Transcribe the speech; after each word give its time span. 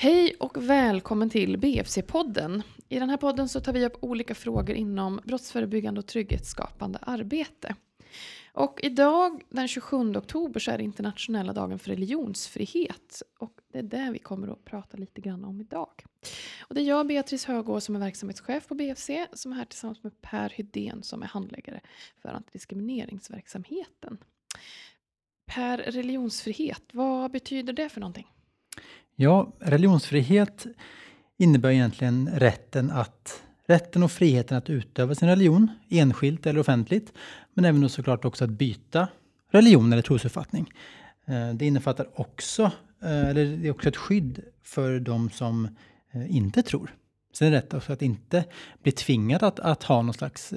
Hej 0.00 0.34
och 0.40 0.70
välkommen 0.70 1.30
till 1.30 1.56
BFC-podden. 1.56 2.62
I 2.88 2.98
den 2.98 3.10
här 3.10 3.16
podden 3.16 3.48
så 3.48 3.60
tar 3.60 3.72
vi 3.72 3.86
upp 3.86 3.96
olika 4.00 4.34
frågor 4.34 4.76
inom 4.76 5.20
brottsförebyggande 5.24 6.00
och 6.00 6.06
trygghetsskapande 6.06 6.98
arbete. 7.02 7.74
Och 8.52 8.80
idag 8.82 9.42
den 9.48 9.68
27 9.68 10.16
oktober 10.16 10.60
så 10.60 10.70
är 10.70 10.78
det 10.78 10.84
internationella 10.84 11.52
dagen 11.52 11.78
för 11.78 11.90
religionsfrihet. 11.90 13.22
Och 13.38 13.60
det 13.72 13.78
är 13.78 13.82
det 13.82 14.10
vi 14.12 14.18
kommer 14.18 14.48
att 14.48 14.64
prata 14.64 14.96
lite 14.96 15.20
grann 15.20 15.44
om 15.44 15.60
idag. 15.60 16.04
Och 16.60 16.74
det 16.74 16.80
är 16.80 16.84
jag, 16.84 17.06
Beatrice 17.06 17.44
Högård, 17.44 17.82
som 17.82 17.96
är 17.96 18.00
verksamhetschef 18.00 18.68
på 18.68 18.74
BFC 18.74 19.10
som 19.32 19.52
är 19.52 19.56
här 19.56 19.64
tillsammans 19.64 20.02
med 20.02 20.20
Per 20.20 20.52
Hydén 20.56 21.02
som 21.02 21.22
är 21.22 21.26
handläggare 21.26 21.80
för 22.22 22.28
antidiskrimineringsverksamheten. 22.28 24.18
Per, 25.46 25.78
religionsfrihet, 25.78 26.82
vad 26.92 27.30
betyder 27.30 27.72
det 27.72 27.88
för 27.88 28.00
någonting? 28.00 28.26
Ja, 29.20 29.52
religionsfrihet 29.58 30.66
innebär 31.38 31.70
egentligen 31.70 32.30
rätten 32.34 32.90
att 32.90 33.42
rätten 33.66 34.02
och 34.02 34.12
friheten 34.12 34.58
att 34.58 34.70
utöva 34.70 35.14
sin 35.14 35.28
religion, 35.28 35.68
enskilt 35.88 36.46
eller 36.46 36.60
offentligt, 36.60 37.12
men 37.54 37.64
även 37.64 37.84
och 37.84 37.90
såklart 37.90 38.24
också 38.24 38.44
att 38.44 38.50
byta 38.50 39.08
religion 39.50 39.92
eller 39.92 40.02
trosuppfattning. 40.02 40.72
Eh, 41.26 41.54
det 41.54 41.66
innefattar 41.66 42.20
också, 42.20 42.62
eh, 43.02 43.28
eller 43.28 43.56
det 43.56 43.68
är 43.68 43.70
också 43.70 43.88
ett 43.88 43.96
skydd 43.96 44.40
för 44.62 45.00
de 45.00 45.30
som 45.30 45.68
eh, 46.12 46.36
inte 46.36 46.62
tror. 46.62 46.94
Sen 47.32 47.48
är 47.48 47.50
det 47.50 47.76
också 47.76 47.92
att 47.92 48.02
inte 48.02 48.44
bli 48.82 48.92
tvingad 48.92 49.42
att, 49.42 49.60
att 49.60 49.82
ha 49.82 50.02
någon 50.02 50.14
slags 50.14 50.52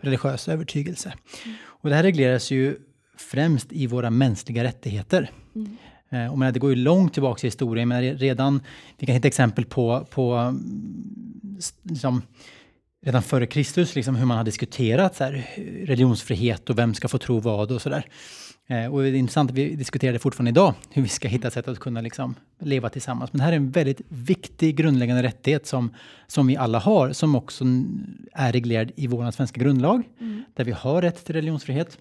religiös 0.00 0.48
övertygelse. 0.48 1.12
Mm. 1.44 1.56
Och 1.64 1.88
det 1.88 1.94
här 1.94 2.02
regleras 2.02 2.50
ju 2.50 2.78
främst 3.16 3.72
i 3.72 3.86
våra 3.86 4.10
mänskliga 4.10 4.64
rättigheter. 4.64 5.30
Mm. 5.54 5.76
Eh, 6.12 6.32
och 6.32 6.38
menar, 6.38 6.52
det 6.52 6.58
går 6.58 6.70
ju 6.70 6.76
långt 6.76 7.12
tillbaka 7.12 7.46
i 7.46 7.46
historien. 7.46 7.88
Men 7.88 8.02
redan, 8.02 8.60
vi 8.98 9.06
kan 9.06 9.14
hitta 9.14 9.28
exempel 9.28 9.64
på, 9.64 10.06
på 10.10 10.54
liksom, 11.82 12.22
redan 13.06 13.22
före 13.22 13.46
Kristus, 13.46 13.94
liksom 13.94 14.16
hur 14.16 14.26
man 14.26 14.36
har 14.36 14.44
diskuterat 14.44 15.16
så 15.16 15.24
här, 15.24 15.46
religionsfrihet 15.86 16.70
och 16.70 16.78
vem 16.78 16.94
ska 16.94 17.08
få 17.08 17.18
tro 17.18 17.38
vad 17.38 17.72
och 17.72 17.82
sådär. 17.82 18.06
Eh, 18.68 18.86
och 18.86 19.02
det 19.02 19.08
är 19.08 19.14
intressant 19.14 19.50
att 19.50 19.56
vi 19.56 19.74
diskuterar 19.74 20.12
det 20.12 20.18
fortfarande 20.18 20.50
idag, 20.50 20.74
hur 20.90 21.02
vi 21.02 21.08
ska 21.08 21.28
hitta 21.28 21.50
sätt 21.50 21.68
att 21.68 21.78
kunna 21.78 22.00
liksom 22.00 22.34
leva 22.60 22.88
tillsammans. 22.88 23.32
Men 23.32 23.38
det 23.38 23.44
här 23.44 23.52
är 23.52 23.56
en 23.56 23.70
väldigt 23.70 24.00
viktig 24.08 24.76
grundläggande 24.76 25.22
rättighet 25.22 25.66
som, 25.66 25.94
som 26.26 26.46
vi 26.46 26.56
alla 26.56 26.78
har, 26.78 27.12
som 27.12 27.34
också 27.34 27.64
är 28.32 28.52
reglerad 28.52 28.92
i 28.96 29.06
vår 29.06 29.30
svenska 29.30 29.60
grundlag, 29.60 30.02
mm. 30.20 30.44
där 30.54 30.64
vi 30.64 30.72
har 30.72 31.02
rätt 31.02 31.24
till 31.24 31.34
religionsfrihet. 31.34 31.98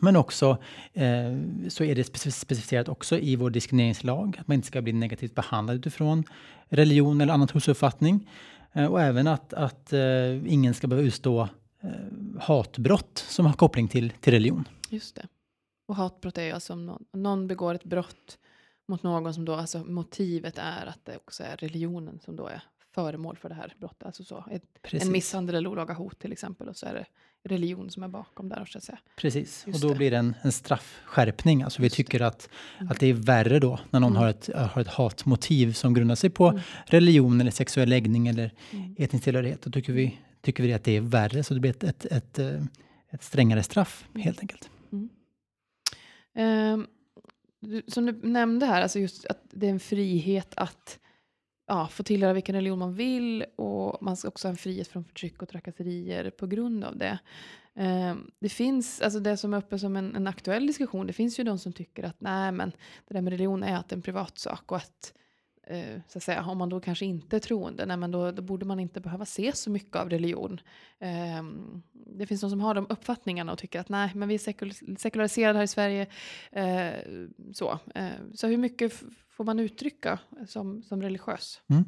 Men 0.00 0.16
också 0.16 0.58
eh, 0.92 1.38
så 1.68 1.84
är 1.84 1.94
det 1.94 2.04
specificerat 2.04 2.88
också 2.88 3.18
i 3.18 3.36
vår 3.36 3.50
diskrimineringslag 3.50 4.36
att 4.40 4.48
man 4.48 4.54
inte 4.54 4.66
ska 4.66 4.82
bli 4.82 4.92
negativt 4.92 5.34
behandlad 5.34 5.76
utifrån 5.76 6.24
religion 6.68 7.20
eller 7.20 7.34
annan 7.34 7.48
trosuppfattning. 7.48 8.30
Eh, 8.72 8.86
och 8.86 9.00
även 9.00 9.26
att, 9.26 9.52
att 9.52 9.92
eh, 9.92 10.52
ingen 10.52 10.74
ska 10.74 10.86
behöva 10.86 11.06
utstå 11.06 11.48
eh, 11.82 11.90
hatbrott 12.40 13.24
som 13.28 13.46
har 13.46 13.52
koppling 13.52 13.88
till, 13.88 14.10
till 14.10 14.32
religion. 14.32 14.68
Just 14.90 15.16
det. 15.16 15.26
Och 15.86 15.96
hatbrott 15.96 16.38
är 16.38 16.42
ju 16.42 16.52
alltså 16.52 16.72
om 16.72 16.86
någon, 16.86 17.04
någon 17.12 17.46
begår 17.46 17.74
ett 17.74 17.84
brott 17.84 18.38
mot 18.88 19.02
någon 19.02 19.34
som 19.34 19.44
då, 19.44 19.54
alltså 19.54 19.78
motivet 19.78 20.58
är 20.58 20.86
att 20.86 21.04
det 21.04 21.16
också 21.16 21.42
är 21.42 21.56
religionen 21.56 22.20
som 22.24 22.36
då 22.36 22.46
är 22.46 22.62
föremål 22.94 23.36
för 23.36 23.48
det 23.48 23.54
här 23.54 23.74
brottet. 23.78 24.02
Alltså 24.02 24.24
så, 24.24 24.44
ett, 24.50 24.62
en 24.92 25.12
misshandel 25.12 25.54
eller 25.54 25.68
olaga 25.68 25.94
hot 25.94 26.18
till 26.18 26.32
exempel. 26.32 26.68
Och 26.68 26.76
så 26.76 26.86
är 26.86 26.94
det 26.94 27.06
religion 27.48 27.90
som 27.90 28.02
är 28.02 28.08
bakom 28.08 28.48
där. 28.48 28.64
Så 28.64 28.78
att 28.78 28.84
säga. 28.84 28.98
Precis, 29.16 29.64
Just 29.66 29.76
och 29.76 29.88
då 29.88 29.92
det. 29.92 29.98
blir 29.98 30.10
det 30.10 30.16
en, 30.16 30.34
en 30.42 30.52
straffskärpning. 30.52 31.62
Alltså 31.62 31.82
vi 31.82 31.90
tycker 31.90 32.20
att, 32.20 32.48
mm. 32.78 32.90
att 32.90 33.00
det 33.00 33.06
är 33.06 33.12
värre 33.12 33.58
då 33.58 33.80
när 33.90 34.00
någon 34.00 34.12
mm. 34.12 34.22
har, 34.22 34.28
ett, 34.28 34.50
har 34.54 34.80
ett 34.82 34.88
hatmotiv 34.88 35.72
som 35.72 35.94
grundar 35.94 36.14
sig 36.14 36.30
på 36.30 36.48
mm. 36.48 36.60
religion 36.86 37.40
eller 37.40 37.50
sexuell 37.50 37.88
läggning 37.88 38.28
eller 38.28 38.52
mm. 38.70 38.94
etnisk 38.98 39.24
tillhörighet. 39.24 39.62
Då 39.62 39.70
tycker 39.70 39.92
vi, 39.92 40.18
tycker 40.40 40.62
vi 40.62 40.72
att 40.72 40.84
det 40.84 40.96
är 40.96 41.00
värre, 41.00 41.44
så 41.44 41.54
det 41.54 41.60
blir 41.60 41.70
ett, 41.70 41.84
ett, 41.84 42.04
ett, 42.04 42.38
eh, 42.38 42.62
ett 43.10 43.22
strängare 43.22 43.62
straff 43.62 44.08
mm. 44.14 44.22
helt 44.22 44.40
enkelt. 44.40 44.70
Um, 46.36 46.86
som 47.86 48.06
du 48.06 48.12
nämnde 48.22 48.66
här, 48.66 48.82
alltså 48.82 48.98
just 48.98 49.26
att 49.26 49.42
det 49.50 49.66
är 49.66 49.70
en 49.70 49.80
frihet 49.80 50.52
att 50.56 50.98
ja, 51.66 51.88
få 51.88 52.02
tillhöra 52.02 52.32
vilken 52.32 52.54
religion 52.54 52.78
man 52.78 52.94
vill 52.94 53.44
och 53.56 54.02
man 54.02 54.16
ska 54.16 54.28
också 54.28 54.48
ha 54.48 54.50
en 54.50 54.56
frihet 54.56 54.88
från 54.88 55.04
förtryck 55.04 55.42
och 55.42 55.48
trakasserier 55.48 56.30
på 56.30 56.46
grund 56.46 56.84
av 56.84 56.96
det. 56.96 57.18
Ehm, 57.74 58.30
det 58.38 58.48
finns, 58.48 59.00
alltså 59.00 59.20
det 59.20 59.36
som 59.36 59.54
är 59.54 59.58
uppe 59.58 59.78
som 59.78 59.96
en, 59.96 60.16
en, 60.16 60.26
aktuell 60.26 60.66
diskussion, 60.66 61.06
det 61.06 61.12
finns 61.12 61.40
ju 61.40 61.44
de 61.44 61.58
som 61.58 61.72
tycker 61.72 62.02
att 62.02 62.20
nej 62.20 62.52
men 62.52 62.72
det 63.08 63.14
där 63.14 63.20
med 63.20 63.32
religion 63.32 63.62
är 63.62 63.76
att 63.76 63.88
det 63.88 63.94
är 63.94 63.96
en 63.96 64.02
privatsak 64.02 64.72
och 64.72 64.76
att 64.76 65.14
eh, 65.66 66.00
så 66.08 66.18
att 66.18 66.22
säga, 66.22 66.44
om 66.44 66.58
man 66.58 66.68
då 66.68 66.80
kanske 66.80 67.06
inte 67.06 67.36
är 67.36 67.40
troende, 67.40 67.86
nej, 67.86 67.96
men 67.96 68.10
då, 68.10 68.30
då 68.30 68.42
borde 68.42 68.66
man 68.66 68.80
inte 68.80 69.00
behöva 69.00 69.24
se 69.24 69.52
så 69.54 69.70
mycket 69.70 69.96
av 69.96 70.10
religion. 70.10 70.60
Eh, 70.98 71.42
det 71.92 72.26
finns 72.26 72.40
de 72.40 72.50
som 72.50 72.60
har 72.60 72.74
de 72.74 72.86
uppfattningarna 72.88 73.52
och 73.52 73.58
tycker 73.58 73.80
att 73.80 73.88
nej, 73.88 74.10
men 74.14 74.28
vi 74.28 74.34
är 74.34 74.38
sekul 74.38 74.72
sekulariserade 74.98 75.58
här 75.58 75.64
i 75.64 75.68
Sverige. 75.68 76.06
Eh, 76.52 76.92
så. 77.52 77.78
Eh, 77.94 78.08
så 78.34 78.46
hur 78.46 78.56
mycket 78.56 78.92
får 79.30 79.44
man 79.44 79.58
uttrycka 79.58 80.18
som, 80.46 80.82
som 80.82 81.02
religiös? 81.02 81.60
Mm. 81.70 81.84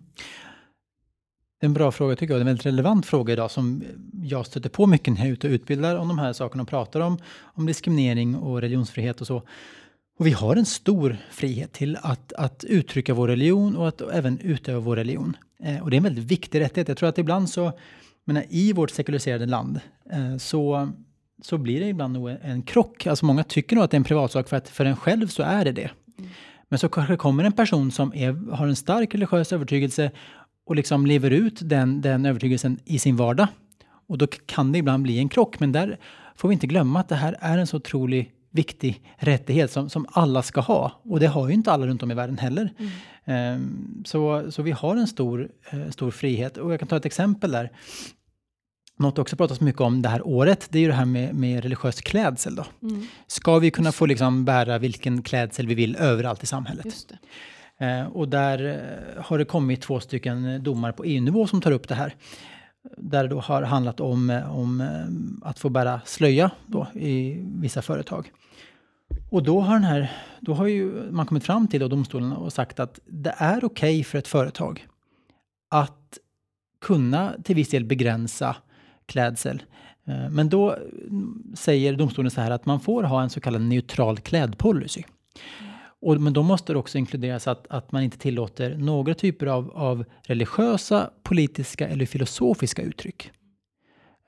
En 1.61 1.75
bra 1.75 1.93
fråga 1.93 2.17
tycker 2.17 2.35
jag. 2.35 2.39
Det 2.39 2.41
är 2.41 2.41
en 2.41 2.47
väldigt 2.47 2.67
relevant 2.67 3.07
fråga 3.07 3.33
idag 3.33 3.51
som 3.51 3.83
jag 4.23 4.47
stöter 4.47 4.71
på 4.71 4.87
mycket 4.87 5.15
när 5.15 5.21
jag 5.21 5.29
är 5.29 5.33
ute 5.33 5.47
och 5.47 5.51
utbildar 5.51 5.97
om 5.97 6.09
de 6.09 6.19
här 6.19 6.33
sakerna 6.33 6.63
och 6.63 6.69
pratar 6.69 7.01
om, 7.01 7.19
om 7.43 7.67
diskriminering 7.67 8.37
och 8.37 8.61
religionsfrihet 8.61 9.21
och 9.21 9.27
så. 9.27 9.43
Och 10.19 10.27
vi 10.27 10.31
har 10.31 10.57
en 10.57 10.67
stor 10.67 11.17
frihet 11.31 11.73
till 11.73 11.99
att, 12.03 12.33
att 12.33 12.65
uttrycka 12.65 13.15
vår 13.15 13.29
religion 13.29 13.77
och 13.77 13.89
att 13.89 14.01
även 14.01 14.39
utöva 14.39 14.81
vår 14.81 14.97
religion. 14.97 15.37
Eh, 15.63 15.83
och 15.83 15.91
det 15.91 15.97
är 15.97 15.99
en 15.99 16.05
väldigt 16.05 16.25
viktig 16.25 16.61
rättighet. 16.61 16.89
Jag 16.89 16.97
tror 16.97 17.09
att 17.09 17.19
ibland 17.19 17.51
så, 17.51 17.73
menar, 18.25 18.45
i 18.49 18.73
vårt 18.73 18.91
sekulariserade 18.91 19.47
land, 19.47 19.81
eh, 20.13 20.37
så, 20.37 20.93
så 21.43 21.59
blir 21.59 21.81
det 21.81 21.87
ibland 21.87 22.13
nog 22.13 22.37
en 22.43 22.63
krock. 22.63 23.07
Alltså 23.07 23.27
många 23.27 23.45
tycker 23.45 23.77
nog 23.77 23.85
att 23.85 23.91
det 23.91 23.95
är 23.95 23.99
en 23.99 24.05
privatsak 24.05 24.49
för 24.49 24.57
att 24.57 24.69
för 24.69 24.85
en 24.85 24.97
själv 24.97 25.27
så 25.27 25.43
är 25.43 25.65
det 25.65 25.73
det. 25.73 25.91
Mm. 26.19 26.31
Men 26.69 26.79
så 26.79 26.89
kanske 26.89 27.17
kommer 27.17 27.45
en 27.45 27.53
person 27.53 27.91
som 27.91 28.15
är, 28.15 28.53
har 28.53 28.67
en 28.67 28.77
stark 28.77 29.15
religiös 29.15 29.53
övertygelse 29.53 30.11
och 30.67 30.77
liksom 30.77 31.07
lever 31.07 31.31
ut 31.31 31.59
den, 31.63 32.01
den 32.01 32.27
övertygelsen 32.27 32.79
i 32.85 32.99
sin 32.99 33.17
vardag. 33.17 33.49
Och 34.09 34.19
då 34.19 34.27
kan 34.27 34.73
det 34.73 34.79
ibland 34.79 35.03
bli 35.03 35.19
en 35.19 35.29
krock. 35.29 35.61
Men 35.61 35.73
där 35.73 35.99
får 36.37 36.49
vi 36.49 36.53
inte 36.53 36.67
glömma 36.67 37.01
att 37.01 37.09
det 37.09 37.15
här 37.15 37.37
är 37.41 37.59
en 37.59 37.67
så 37.67 37.77
otrolig 37.77 38.33
viktig 38.57 39.03
rättighet 39.17 39.71
som, 39.71 39.91
som 39.91 40.07
alla 40.13 40.43
ska 40.43 40.61
ha. 40.61 40.93
Och 41.05 41.21
det 41.21 41.27
har 41.27 41.49
ju 41.49 41.55
inte 41.55 41.73
alla 41.73 41.87
runt 41.87 42.03
om 42.03 42.11
i 42.11 42.15
världen 42.15 42.39
heller. 42.39 42.73
Mm. 42.79 42.91
Um, 43.55 44.03
så, 44.07 44.53
så 44.53 44.63
vi 44.63 44.71
har 44.71 44.97
en 44.97 45.07
stor, 45.07 45.49
uh, 45.75 45.91
stor 45.91 46.11
frihet. 46.11 46.57
Och 46.57 46.73
jag 46.73 46.79
kan 46.79 46.89
ta 46.89 46.97
ett 46.97 47.05
exempel 47.05 47.53
där. 47.53 47.71
Något 48.99 49.19
också 49.19 49.37
pratas 49.37 49.61
mycket 49.61 49.81
om 49.81 50.03
det 50.03 50.09
här 50.09 50.27
året, 50.27 50.67
det 50.71 50.79
är 50.79 50.83
ju 50.83 50.89
det 50.89 50.95
här 50.95 51.05
med, 51.05 51.35
med 51.35 51.63
religiös 51.63 52.01
klädsel. 52.01 52.55
Då. 52.55 52.65
Mm. 52.83 53.07
Ska 53.27 53.59
vi 53.59 53.71
kunna 53.71 53.93
få 53.93 54.07
liksom 54.07 54.45
bära 54.45 54.79
vilken 54.79 55.23
klädsel 55.23 55.67
vi 55.67 55.75
vill 55.75 55.97
överallt 55.97 56.43
i 56.43 56.47
samhället? 56.47 57.07
Uh, 57.83 58.07
och 58.07 58.29
där 58.29 58.65
uh, 58.65 59.23
har 59.23 59.39
det 59.39 59.45
kommit 59.45 59.81
två 59.81 60.01
stycken 60.01 60.63
domar 60.63 60.93
på 60.93 61.05
EU-nivå 61.05 61.47
som 61.47 61.61
tar 61.61 61.71
upp 61.71 61.89
det 61.89 61.95
här 61.95 62.15
där 62.97 63.23
det 63.23 63.29
då 63.29 63.41
har 63.41 63.63
handlat 63.63 64.01
om, 64.01 64.31
eh, 64.31 64.59
om 64.59 64.81
eh, 64.81 65.49
att 65.49 65.59
få 65.59 65.69
bära 65.69 66.01
slöja 66.05 66.51
då 66.67 66.87
i 66.95 67.41
vissa 67.43 67.83
företag. 67.83 68.33
Och 69.31 69.43
då 69.43 69.61
har, 69.61 69.75
den 69.75 69.85
här, 69.85 70.13
då 70.41 70.55
har 70.55 70.67
ju 70.67 71.11
man 71.11 71.27
kommit 71.27 71.45
fram 71.45 71.69
till, 71.69 71.83
och 71.83 71.91
domstolen 71.91 72.33
och 72.33 72.53
sagt 72.53 72.81
att 72.81 73.01
det 73.07 73.35
är 73.39 73.57
okej 73.57 73.67
okay 73.67 74.05
för 74.05 74.19
ett 74.19 74.29
företag 74.29 74.87
att 75.71 76.19
kunna 76.81 77.35
till 77.45 77.57
viss 77.57 77.69
del 77.69 77.85
begränsa 77.85 78.57
klädsel. 79.07 79.63
Eh, 80.07 80.31
men 80.31 80.49
då 80.49 80.75
mm, 80.75 81.53
säger 81.55 81.97
domstolen 81.97 82.31
så 82.31 82.41
här 82.41 82.51
att 82.51 82.67
man 82.67 82.81
får 82.81 83.03
ha 83.03 83.23
en 83.23 83.31
så 83.31 83.41
kallad 83.41 83.63
neutral 83.63 84.19
klädpolicy. 84.19 85.03
Och, 86.03 86.21
men 86.21 86.33
då 86.33 86.43
måste 86.43 86.73
det 86.73 86.79
också 86.79 86.99
inkluderas 86.99 87.49
att, 87.49 87.67
att 87.71 87.93
man 87.93 88.03
inte 88.03 88.19
tillåter 88.19 88.77
några 88.77 89.15
typer 89.15 89.47
av, 89.47 89.71
av 89.71 90.05
religiösa, 90.23 91.11
politiska 91.23 91.89
eller 91.89 92.07
filosofiska 92.07 92.83
uttryck. 92.83 93.31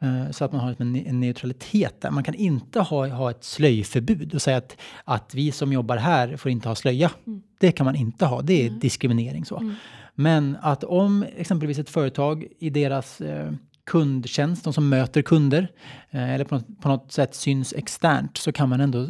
Uh, 0.03 0.31
så 0.31 0.45
att 0.45 0.53
man 0.53 0.61
har 0.61 0.77
en, 0.79 0.97
en 0.97 1.21
neutralitet 1.21 2.01
där. 2.01 2.11
Man 2.11 2.25
kan 2.25 2.35
inte 2.35 2.81
ha, 2.81 3.09
ha 3.09 3.31
ett 3.31 3.45
slöjförbud 3.45 4.35
och 4.35 4.43
säga 4.43 4.57
att, 4.57 4.77
att 5.05 5.35
vi 5.35 5.53
som 5.53 5.73
jobbar 5.73 5.97
här 5.97 6.37
får 6.37 6.51
inte 6.51 6.69
ha 6.69 6.75
slöja. 6.75 7.11
Mm. 7.27 7.43
Det 7.61 7.73
kan 7.73 7.85
man 7.85 7.97
inte 7.97 8.27
ha, 8.27 8.43
det 8.43 8.63
är 8.63 8.69
mm. 8.69 8.79
diskriminering. 8.79 9.45
så. 9.45 9.57
Mm. 9.57 9.75
Men 10.15 10.57
att 10.61 10.85
om 10.85 11.25
exempelvis 11.37 11.79
ett 11.79 11.91
företag 11.91 12.47
i 12.59 12.71
deras 12.71 13.21
uh, 13.21 13.53
kundtjänst, 13.89 14.65
de 14.65 14.73
som 14.73 14.89
möter 14.89 15.23
kunder, 15.23 15.69
eh, 16.11 16.35
eller 16.35 16.45
på 16.45 16.55
något, 16.55 16.81
på 16.81 16.89
något, 16.89 17.13
sätt 17.13 17.35
syns 17.35 17.73
externt, 17.73 18.37
så 18.37 18.53
kan 18.53 18.69
man 18.69 18.81
ändå, 18.81 19.07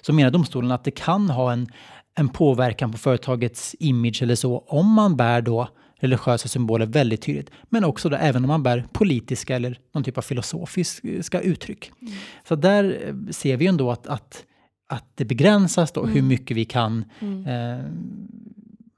så 0.00 0.12
menar 0.12 0.30
domstolen 0.30 0.70
att 0.70 0.84
det 0.84 0.90
kan 0.90 1.30
ha 1.30 1.52
en, 1.52 1.68
en 2.14 2.28
påverkan 2.28 2.92
på 2.92 2.98
företagets 2.98 3.76
image 3.78 4.22
eller 4.22 4.34
så, 4.34 4.58
om 4.58 4.86
man 4.86 5.16
bär 5.16 5.42
då 5.42 5.68
religiösa 6.00 6.48
symboler 6.48 6.86
väldigt 6.86 7.22
tydligt. 7.22 7.50
Men 7.68 7.84
också 7.84 8.08
då, 8.08 8.16
även 8.16 8.44
om 8.44 8.48
man 8.48 8.62
bär 8.62 8.84
politiska 8.92 9.56
eller 9.56 9.78
någon 9.94 10.04
typ 10.04 10.18
av 10.18 10.22
filosofiska 10.22 11.40
uttryck. 11.40 11.92
Mm. 12.02 12.14
Så 12.48 12.56
där 12.56 12.98
eh, 13.06 13.14
ser 13.30 13.56
vi 13.56 13.66
ändå 13.66 13.90
att, 13.90 14.06
att, 14.06 14.44
att 14.88 15.04
det 15.14 15.24
begränsas 15.24 15.92
då 15.92 16.02
mm. 16.02 16.14
hur 16.14 16.22
mycket 16.22 16.56
vi 16.56 16.64
kan 16.64 17.04
mm. 17.20 17.46
eh, 17.46 17.84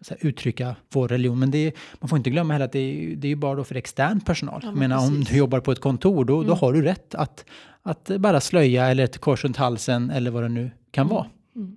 här, 0.09 0.19
uttrycka 0.21 0.77
vår 0.93 1.09
religion. 1.09 1.39
Men 1.39 1.55
är, 1.55 1.73
man 2.01 2.09
får 2.09 2.19
inte 2.19 2.31
glömma 2.31 2.53
heller 2.53 2.65
att 2.67 2.73
det 2.73 2.79
är, 2.79 3.17
det 3.17 3.27
är 3.27 3.31
ju 3.31 3.37
bara 3.37 3.55
då 3.55 3.65
för 3.65 3.75
extern 3.75 4.21
personal. 4.21 4.61
Ja, 4.63 4.69
Jag 4.69 4.79
men 4.79 4.91
menar, 4.91 5.07
om 5.07 5.25
du 5.25 5.37
jobbar 5.37 5.61
på 5.61 5.73
ett 5.73 5.81
kontor, 5.81 6.25
då, 6.25 6.43
då 6.43 6.49
Mm. 6.49 6.59
har 6.59 6.73
du 6.73 6.83
rätt 6.83 7.15
att, 7.15 7.45
att 7.83 8.11
bara 8.19 8.41
slöja 8.41 8.91
eller 8.91 9.05
ett 9.05 9.19
kors 9.19 9.45
runt 9.45 9.57
halsen 9.57 10.11
eller 10.11 10.31
vad 10.31 10.43
det 10.43 10.49
nu 10.49 10.71
kan 10.91 11.07
Mm. 11.07 11.15
vara. 11.15 11.27
Mm. 11.57 11.77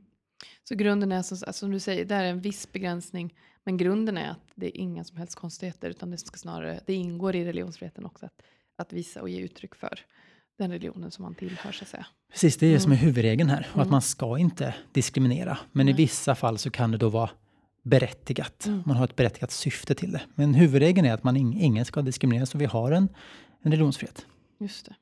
Så 0.69 0.75
grunden 0.75 1.11
är 1.11 1.21
som, 1.21 1.53
som 1.53 1.71
du 1.71 1.79
säger, 1.79 2.05
där 2.05 2.23
är 2.23 2.29
en 2.29 2.39
viss 2.39 2.71
begränsning. 2.71 3.33
Men 3.63 3.77
grunden 3.77 4.17
är 4.17 4.29
att 4.29 4.39
det 4.55 4.65
är 4.77 4.81
inga 4.81 5.03
som 5.03 5.17
helst 5.17 5.35
konstigheter. 5.35 5.89
Utan 5.89 6.11
det 6.11 6.17
ska 6.17 6.37
snarare, 6.37 6.79
det 6.85 6.93
ingår 6.93 7.35
i 7.35 7.45
religionsfriheten 7.45 8.05
också 8.05 8.25
att, 8.25 8.41
att 8.77 8.93
visa 8.93 9.21
och 9.21 9.29
ge 9.29 9.39
uttryck 9.41 9.75
för 9.75 9.99
den 10.57 10.71
religionen 10.71 11.11
som 11.11 11.23
man 11.23 11.35
tillhör 11.35 11.71
så 11.71 11.83
att 11.83 11.89
säga. 11.89 12.05
Precis, 12.31 12.57
det 12.57 12.67
är 12.67 12.73
det 12.73 12.79
som 12.79 12.91
är 12.91 12.95
huvudregeln 12.95 13.49
här. 13.49 13.59
Och 13.73 13.81
att 13.81 13.85
Mm. 13.85 13.91
man 13.91 14.01
ska 14.01 14.37
inte 14.37 14.75
diskriminera. 14.91 15.57
Men 15.71 15.87
i 15.87 15.91
Nej. 15.91 15.97
vissa 15.97 16.35
fall 16.35 16.57
så 16.57 16.69
kan 16.69 16.91
det 16.91 16.97
då 16.97 17.09
vara 17.09 17.29
berättigat. 17.83 18.65
Mm. 18.65 18.83
Man 18.85 18.95
har 18.97 19.05
ett 19.05 19.15
berättigat 19.15 19.51
syfte 19.51 19.95
till 19.95 20.11
det. 20.11 20.21
Men 20.35 20.53
huvudregeln 20.53 21.07
är 21.07 21.13
att 21.13 21.23
man 21.23 21.37
ing, 21.37 21.61
ingen 21.61 21.85
ska 21.85 22.01
diskrimineras. 22.01 22.49
Så 22.49 22.57
vi 22.57 22.65
har 22.65 22.91
en, 22.91 23.09
en 23.61 23.71
religionsfrihet. 23.71 24.25
Just 24.59 24.85
det. 24.85 24.95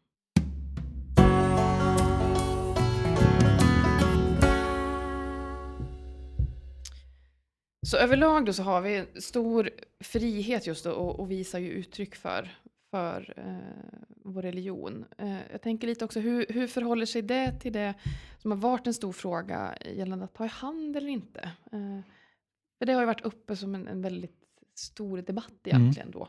Så 7.94 7.98
överlag 7.98 8.45
då 8.45 8.54
så 8.54 8.63
har 8.63 8.81
vi 8.81 9.06
stor 9.22 9.69
frihet 10.00 10.68
just 10.68 10.84
då 10.84 10.92
och, 10.92 11.19
och 11.19 11.31
visar 11.31 11.60
ju 11.60 11.69
uttryck 11.69 12.16
för, 12.16 12.50
för 12.92 13.34
eh, 13.38 14.04
vår 14.24 14.42
religion. 14.42 15.06
Eh, 15.18 15.51
jag 15.51 15.62
tänker 15.62 15.88
lite 15.88 16.06
också, 16.06 16.19
hur, 16.19 16.45
hur 16.50 16.68
förhåller 16.68 17.06
sig 17.06 17.22
det 17.22 17.60
till 17.60 17.74
det 17.74 17.94
som 18.38 18.51
har 18.51 18.57
varit 18.57 18.88
en 18.88 18.94
stor 18.94 19.12
fråga 19.12 19.78
gällande 19.95 20.25
att 20.25 20.34
ta 20.34 20.45
i 20.45 20.48
hand 20.48 20.95
eller 20.95 21.07
inte? 21.07 21.42
Eh, 21.72 22.00
för 22.80 22.86
det 22.86 22.94
har 22.94 23.01
ju 23.01 23.06
varit 23.06 23.25
uppe 23.25 23.56
som 23.56 23.75
en, 23.75 23.88
en 23.88 24.01
väldigt 24.01 24.44
stor 24.75 25.18
debatt 25.18 25.60
egentligen 25.63 26.12
då. 26.12 26.28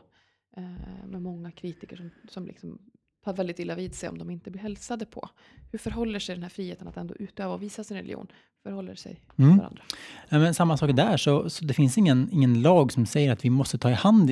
Eh, 0.57 1.05
med 1.07 1.21
många 1.21 1.51
kritiker 1.51 1.95
som, 1.95 2.11
som 2.29 2.45
liksom 2.47 2.79
tar 3.25 3.33
väldigt 3.33 3.59
illa 3.59 3.75
vid 3.75 3.95
sig 3.95 4.09
om 4.09 4.17
de 4.17 4.29
inte 4.29 4.51
blir 4.51 4.61
hälsade 4.61 5.05
på. 5.05 5.29
Hur 5.71 5.79
förhåller 5.79 6.19
sig 6.19 6.35
den 6.35 6.43
här 6.43 6.49
friheten 6.49 6.87
att 6.87 6.97
ändå 6.97 7.15
utöva 7.19 7.53
och 7.53 7.61
visa 7.63 7.83
sin 7.83 7.97
religion? 7.97 8.27
Förhåller 8.63 8.95
sig 8.95 9.19
till 9.35 9.43
Mm. 9.45 9.57
varandra? 9.57 9.81
Ja, 10.29 10.39
men 10.39 10.53
samma 10.53 10.77
sak 10.77 10.91
där, 10.95 11.17
så, 11.17 11.49
så 11.49 11.65
det 11.65 11.73
finns 11.73 11.97
ingen, 11.97 12.29
ingen 12.31 12.61
lag 12.61 12.91
som 12.91 13.05
säger 13.05 13.31
att 13.31 13.45
vi 13.45 13.49
måste 13.49 13.77
ta 13.77 13.89
i 13.89 13.93
hand 13.93 14.31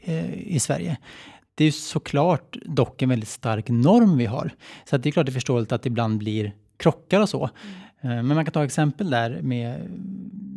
eh, 0.00 0.34
i 0.54 0.60
Sverige. 0.60 0.96
Det 1.54 1.64
är 1.64 1.70
såklart 1.70 2.56
dock 2.66 3.02
en 3.02 3.08
väldigt 3.08 3.28
stark 3.28 3.68
norm 3.68 4.16
vi 4.18 4.26
har. 4.26 4.50
Så 4.84 4.96
att 4.96 5.02
det 5.02 5.08
är 5.08 5.10
klart 5.10 5.26
det 5.26 5.30
är 5.30 5.34
förståeligt 5.34 5.72
att 5.72 5.82
det 5.82 5.86
ibland 5.86 6.18
blir 6.18 6.52
krockar 6.76 7.20
och 7.20 7.28
så. 7.28 7.44
Eh, 7.44 7.50
Men 8.08 8.26
man 8.26 8.44
kan 8.44 8.52
ta 8.52 8.64
exempel 8.64 9.10
där 9.10 9.42
med 9.42 9.80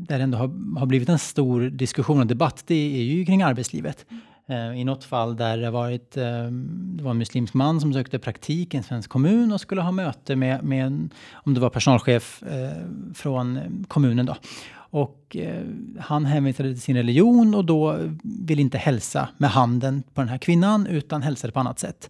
där 0.07 0.17
det 0.17 0.23
ändå 0.23 0.37
har, 0.37 0.79
har 0.79 0.85
blivit 0.85 1.09
en 1.09 1.19
stor 1.19 1.61
diskussion 1.69 2.19
och 2.19 2.27
debatt. 2.27 2.63
Det 2.67 2.75
är 2.75 3.03
ju 3.03 3.25
kring 3.25 3.41
arbetslivet. 3.41 4.05
Eh, 4.09 4.17
Eh, 4.47 4.79
I 4.79 4.83
något 4.83 5.03
fall 5.03 5.35
där 5.35 5.57
det, 5.57 5.71
varit, 5.71 6.17
eh, 6.17 6.47
det 6.95 7.03
var 7.03 7.11
en 7.11 7.17
muslimsk 7.17 7.53
man 7.53 7.81
som 7.81 7.93
sökte 7.93 8.19
praktik 8.19 8.73
i 8.73 8.77
en 8.77 8.83
svensk 8.83 9.09
kommun 9.09 9.51
och 9.51 9.61
skulle 9.61 9.81
ha 9.81 9.91
möte 9.91 10.35
med, 10.35 10.63
med 10.63 10.85
en, 10.85 11.09
om 11.33 11.53
det 11.53 11.59
var 11.59 11.69
personalchef 11.69 12.43
eh, 12.43 12.83
från 13.13 13.59
kommunen. 13.87 14.25
Då. 14.25 14.35
Och 14.73 15.37
han 15.99 16.25
hänvisade 16.25 16.69
till 16.69 16.81
sin 16.81 16.95
religion 16.95 17.55
och 17.55 17.65
då 17.65 17.99
ville 18.23 18.61
inte 18.61 18.77
hälsa 18.77 19.29
med 19.37 19.49
handen 19.49 20.03
på 20.13 20.21
den 20.21 20.29
här 20.29 20.37
kvinnan 20.37 20.87
utan 20.87 21.21
hälsade 21.21 21.53
på 21.53 21.59
annat 21.59 21.79
sätt. 21.79 22.09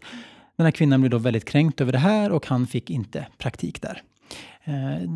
Den 0.58 0.66
här 0.66 0.72
kvinnan 0.72 1.02
blev 1.02 1.12
då 1.12 1.18
väldigt 1.18 1.46
kränkt 1.46 1.82
över 1.82 1.92
det 1.92 1.98
här 1.98 2.32
och 2.32 2.48
han 2.48 2.68
fick 2.68 2.90
inte 2.90 3.28
praktik 3.38 3.82
där. 3.82 4.02
Eh, 4.64 5.10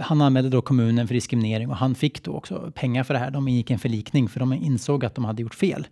han 0.00 0.20
anmälde 0.20 0.50
då 0.50 0.62
kommunen 0.62 1.06
för 1.06 1.14
diskriminering 1.14 1.70
och 1.70 1.76
han 1.76 1.94
fick 1.94 2.22
då 2.22 2.32
också 2.32 2.72
pengar 2.74 3.04
för 3.04 3.14
det 3.14 3.20
här. 3.20 3.30
De 3.30 3.48
ingick 3.48 3.70
en 3.70 3.78
förlikning 3.78 4.28
för 4.28 4.40
de 4.40 4.52
insåg 4.52 5.04
att 5.04 5.14
de 5.14 5.24
hade 5.24 5.42
gjort 5.42 5.54
fel. 5.54 5.86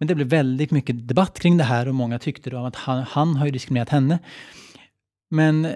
Men 0.00 0.08
det 0.08 0.14
blev 0.14 0.26
väldigt 0.28 0.70
mycket 0.70 1.08
debatt 1.08 1.40
kring 1.40 1.56
det 1.56 1.64
här 1.64 1.88
och 1.88 1.94
många 1.94 2.18
tyckte 2.18 2.50
då 2.50 2.64
att 2.64 2.76
han, 2.76 3.02
han 3.08 3.36
har 3.36 3.46
ju 3.46 3.52
diskriminerat 3.52 3.88
henne. 3.88 4.18
Men 5.30 5.64
eh, 5.64 5.72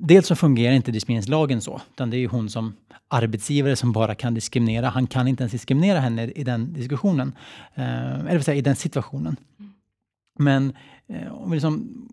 dels 0.00 0.26
så 0.26 0.36
fungerar 0.36 0.74
inte 0.74 0.90
diskrimineringslagen 0.92 1.60
så, 1.60 1.80
utan 1.94 2.10
det 2.10 2.16
är 2.16 2.18
ju 2.18 2.28
hon 2.28 2.50
som 2.50 2.74
arbetsgivare 3.08 3.76
som 3.76 3.92
bara 3.92 4.14
kan 4.14 4.34
diskriminera. 4.34 4.88
Han 4.88 5.06
kan 5.06 5.28
inte 5.28 5.42
ens 5.42 5.52
diskriminera 5.52 6.00
henne 6.00 6.24
i 6.24 6.44
den 6.44 6.72
diskussionen, 6.72 7.32
eh, 7.74 8.20
eller 8.20 8.40
säga, 8.40 8.58
i 8.58 8.60
den 8.60 8.76
situationen. 8.76 9.36
Men 10.38 10.72
eh, 11.08 11.32
om 11.34 11.50
vi 11.50 11.56
liksom 11.56 12.04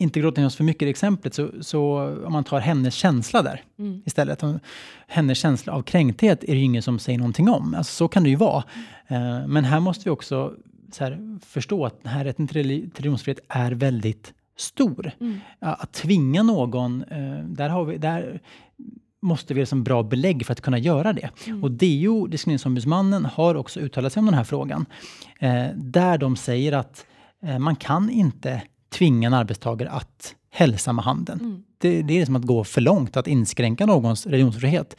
inte 0.00 0.20
gråter 0.20 0.42
ner 0.42 0.46
oss 0.46 0.56
för 0.56 0.64
mycket 0.64 0.86
i 0.86 0.90
exemplet, 0.90 1.34
så, 1.34 1.50
så 1.60 1.98
om 2.26 2.32
man 2.32 2.44
tar 2.44 2.60
hennes 2.60 2.94
känsla 2.94 3.42
där 3.42 3.62
Mm. 3.78 4.02
istället. 4.06 4.42
Hennes 5.06 5.38
känsla 5.38 5.72
av 5.72 5.82
kränkthet 5.82 6.44
är 6.44 6.46
det 6.46 6.58
ju 6.58 6.64
ingen 6.64 6.82
som 6.82 6.98
säger 6.98 7.18
någonting 7.18 7.48
om. 7.48 7.74
Alltså, 7.74 7.92
så 7.92 8.08
kan 8.08 8.22
det 8.22 8.30
ju 8.30 8.36
vara. 8.36 8.64
Eh, 9.06 9.46
men 9.46 9.64
här 9.64 9.80
måste 9.80 10.04
vi 10.04 10.10
också 10.10 10.28
så 10.28 10.54
här, 10.98 11.38
förstå 11.46 11.86
att 11.86 12.02
den 12.02 12.12
här 12.12 12.24
rätten 12.24 12.48
till 12.48 12.62
reli- 12.62 12.90
till 12.90 13.02
religionsfrihet 13.02 13.40
är 13.48 13.72
väldigt 13.72 14.34
stor. 14.56 15.10
Mm. 15.20 15.38
Att 15.58 15.92
tvinga 15.92 16.42
någon, 16.42 17.02
eh, 17.02 17.44
där, 17.44 17.68
har 17.68 17.84
vi, 17.84 17.98
där 17.98 18.40
måste 19.22 19.54
vi 19.54 19.60
ha 19.60 19.66
som 19.66 19.84
bra 19.84 20.02
belägg 20.02 20.46
för 20.46 20.52
att 20.52 20.60
kunna 20.60 20.78
göra 20.78 21.12
det. 21.12 21.30
Mm. 21.46 21.64
Och 21.64 21.70
DO, 21.70 22.26
Diskrimineringsombudsmannen, 22.26 23.24
har 23.24 23.54
också 23.54 23.80
uttalat 23.80 24.12
sig 24.12 24.20
om 24.20 24.26
den 24.26 24.34
här 24.34 24.44
frågan. 24.44 24.86
Eh, 25.38 25.66
där 25.74 26.18
de 26.18 26.36
säger 26.36 26.72
att 26.72 27.06
eh, 27.42 27.58
man 27.58 27.76
kan 27.76 28.10
inte 28.10 28.62
tvinga 28.90 29.26
en 29.26 29.34
arbetstagare 29.34 29.90
att 29.90 30.34
hälsa 30.50 30.92
med 30.92 31.04
handen. 31.04 31.40
Mm. 31.40 31.64
Det, 31.78 32.02
det 32.02 32.20
är 32.20 32.26
som 32.26 32.36
att 32.36 32.42
gå 32.42 32.64
för 32.64 32.80
långt, 32.80 33.16
att 33.16 33.26
inskränka 33.26 33.86
någons 33.86 34.26
religionsfrihet. 34.26 34.96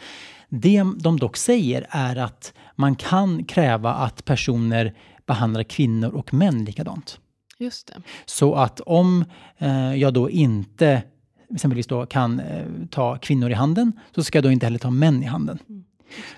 Det 0.50 0.84
de 1.00 1.20
dock 1.20 1.38
säger 1.38 1.88
är 1.90 2.16
att 2.16 2.54
man 2.76 2.96
kan 2.96 3.44
kräva 3.44 3.94
att 3.94 4.26
personer 4.26 4.94
behandlar 5.30 5.64
kvinnor 5.64 6.10
och 6.10 6.34
män 6.34 6.66
likadant. 6.66 7.20
Just 7.60 7.88
det. 7.88 8.02
Så 8.26 8.56
att 8.56 8.80
om 8.80 9.26
eh, 9.58 9.96
jag 9.96 10.14
då 10.14 10.30
inte 10.30 11.04
exempelvis 11.54 11.88
då 11.88 12.06
kan 12.06 12.40
eh, 12.40 12.66
ta 12.90 13.18
kvinnor 13.18 13.52
i 13.52 13.54
handen 13.54 13.92
så 14.16 14.24
ska 14.24 14.38
jag 14.38 14.44
då 14.44 14.52
inte 14.52 14.66
heller 14.66 14.80
ta 14.80 14.92
män 14.92 15.24
i 15.24 15.26
handen. 15.26 15.60
Mm. 15.70 15.84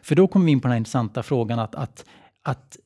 För 0.01 0.15
då 0.15 0.27
kommer 0.27 0.45
vi 0.45 0.51
in 0.51 0.59
på 0.59 0.67
den 0.67 0.71
här 0.71 0.77
intressanta 0.77 1.23
frågan 1.23 1.59
att, 1.59 1.75
att, 1.75 2.05
att 2.43 2.77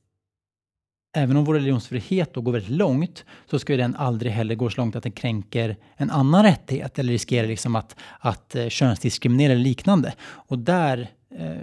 även 1.16 1.38
om 1.38 1.46
vår 1.46 1.54
religionsfrihet 1.54 2.34
då 2.34 2.42
går 2.42 2.52
väldigt 2.52 2.72
långt 2.72 3.26
så 3.50 3.60
ska 3.60 3.74
ju 3.74 3.78
den 3.78 3.96
aldrig 3.96 4.32
heller 4.32 4.56
gå 4.56 4.70
så 4.70 4.82
långt 4.82 4.96
att 4.96 5.04
den 5.04 5.12
kränker 5.12 5.78
en 5.96 6.12
annan 6.12 6.44
rättighet 6.44 7.00
eller 7.00 7.12
riskerar 7.12 7.48
liksom 7.48 7.76
att, 7.76 7.96
att 8.20 8.56
eh, 8.56 8.68
könsdiskriminera 8.68 9.54
eller 9.54 9.64
liknande. 9.64 10.14
Och 10.22 10.60
där, 10.60 11.10
eh, 11.38 11.56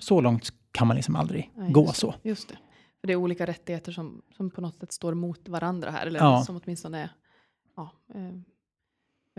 så 0.00 0.20
långt 0.20 0.52
kan 0.72 0.86
man 0.86 0.96
liksom 0.96 1.16
aldrig 1.16 1.50
Nej, 1.54 1.72
gå 1.72 1.92
så. 1.92 2.14
Just 2.22 2.48
det. 2.48 2.56
För 3.00 3.06
det 3.06 3.12
är 3.12 3.16
olika 3.16 3.46
rättigheter 3.46 3.92
som, 3.92 4.22
som 4.36 4.50
på 4.50 4.60
något 4.60 4.78
sätt 4.80 4.92
står 4.92 5.14
mot 5.14 5.48
varandra 5.48 5.90
här. 5.90 6.06
Eller 6.06 6.18
Ja. 6.20 6.42
som 6.46 6.60
åtminstone 6.64 6.98
är, 7.02 7.10
ja, 7.76 7.90
eh, 8.14 8.26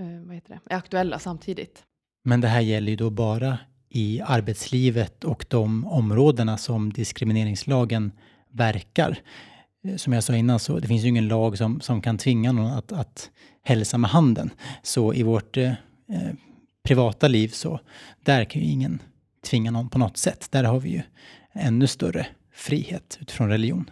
eh, 0.06 0.22
vad 0.26 0.36
heter 0.36 0.50
det? 0.66 0.74
är 0.74 0.78
aktuella 0.78 1.20
samtidigt. 1.20 1.84
Men 2.24 2.42
det 2.42 2.48
här 2.48 2.62
gäller 2.62 2.90
ju 2.90 2.96
då 2.96 3.10
bara 3.10 3.58
i 3.90 4.22
arbetslivet 4.22 5.24
och 5.24 5.46
de 5.50 5.86
områdena 5.86 6.58
som 6.58 6.94
diskrimineringslagen 6.94 8.12
verkar. 8.52 9.18
Eh, 9.84 9.96
Som 9.96 10.14
jag 10.14 10.24
sa 10.24 10.36
innan, 10.36 10.60
så 10.60 10.80
det 10.80 10.88
finns 10.88 11.04
ju 11.04 11.08
ingen 11.08 11.28
lag 11.28 11.58
som, 11.58 11.82
som 11.82 12.02
kan 12.02 12.18
tvinga 12.18 12.52
någon 12.52 12.72
att, 12.72 12.92
att 12.92 13.30
hälsa 13.64 13.98
med 13.98 14.10
handen. 14.10 14.50
Så 14.84 15.14
i 15.14 15.24
vårt 15.24 15.58
eh, 15.58 15.70
eh, 16.10 16.34
privata 16.84 17.28
liv 17.28 17.48
så 17.48 17.80
där 18.24 18.46
kan 18.46 18.62
ju 18.62 18.68
ingen 18.68 19.02
tvinga 19.50 19.72
någon 19.72 19.90
på 19.90 19.98
något 19.98 20.18
sätt. 20.18 20.48
Där 20.52 20.64
har 20.64 20.80
vi 20.80 20.90
ju 20.90 21.02
ännu 21.54 21.88
större 21.88 22.28
frihet 22.52 23.18
utifrån 23.22 23.50
religion. 23.50 23.90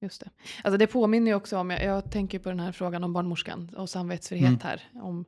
Just 0.00 0.20
det. 0.20 0.30
Alltså 0.64 0.78
det 0.78 0.86
påminner 0.86 1.30
ju 1.30 1.34
också 1.34 1.58
om, 1.58 1.70
jag, 1.70 1.84
jag 1.84 2.10
tänker 2.10 2.38
på 2.38 2.48
den 2.48 2.60
här 2.60 2.72
frågan 2.72 3.04
om 3.04 3.12
barnmorskan 3.12 3.68
och 3.76 3.90
samvetsfrihet 3.90 4.48
Mm. 4.48 4.60
här. 4.62 4.82
Om 4.94 5.24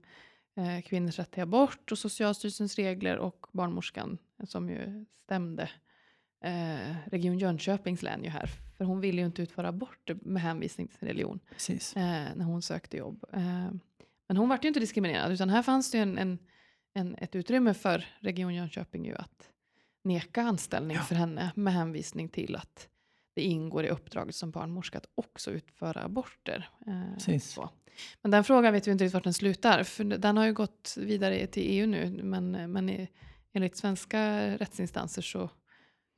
eh, 0.57 0.83
kvinnors 0.83 1.19
rätt 1.19 1.31
till 1.31 1.43
abort 1.43 1.93
och 1.93 1.99
Socialstyrelsens 1.99 2.77
regler 2.77 3.17
och 3.17 3.47
barnmorskan 3.53 4.19
som 4.47 4.71
ju 4.71 5.05
stämde 5.25 5.71
eh, 6.45 6.97
Region 7.07 7.39
Jönköpings 7.39 8.03
län 8.03 8.25
ju 8.25 8.31
här. 8.31 8.51
För 8.77 8.85
hon 8.85 9.01
ville 9.01 9.21
ju 9.21 9.27
inte 9.27 9.43
utföra 9.43 9.69
abort 9.69 10.11
med 10.23 10.43
hänvisning 10.43 10.89
till 10.89 10.99
sin 10.99 11.09
religion 11.09 11.41
eh, 11.97 12.03
när 12.37 12.45
hon 12.45 12.63
sökte 12.63 12.97
jobb. 12.97 13.25
Eh, 13.33 13.71
men 14.29 14.37
hon 14.37 14.49
vart 14.49 14.65
ju 14.65 14.69
inte 14.69 14.81
diskriminerad 14.81 15.33
utan 15.33 15.51
här 15.51 15.63
fanns 15.63 15.91
det 15.91 15.99
ju 15.99 16.03
en, 16.03 16.19
en, 16.19 16.39
en, 16.95 17.15
ett 17.15 17.35
utrymme 17.37 17.75
för 17.75 18.05
Region 18.21 18.55
Jönköping 18.55 19.07
ju 19.07 19.15
att 19.15 19.51
neka 20.05 20.43
anställning 20.43 20.97
Ja. 20.97 21.03
för 21.03 21.15
henne 21.15 21.53
med 21.55 21.73
hänvisning 21.73 22.29
till 22.29 22.57
att 22.57 22.89
det 23.35 23.43
ingår 23.43 23.85
i 23.85 23.89
uppdraget 23.89 24.35
som 24.35 24.51
barnmorska 24.51 24.99
att 24.99 25.07
också 25.15 25.51
utföra 25.51 26.03
aborter. 26.03 26.69
Eh. 26.87 27.19
Men 28.23 28.31
den 28.31 28.45
frågan 28.45 28.73
vet 28.73 28.87
vi 28.87 28.93
inte 28.93 29.05
riktigt 29.05 29.15
vart 29.15 29.25
den 29.25 29.35
slutar. 29.35 29.83
För 29.83 30.05
den 30.05 30.37
har 30.37 30.47
ju 30.47 30.53
gått 30.53 30.95
vidare 30.99 31.47
till 31.47 31.63
EU 31.67 31.87
nu. 31.87 32.23
Men, 32.23 32.73
men 32.73 32.91
i, 32.91 33.09
enligt 33.53 33.77
svenska 33.77 34.49
rättsinstanser 34.57 35.23
så, 35.23 35.51